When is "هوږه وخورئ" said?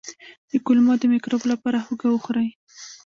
1.85-2.49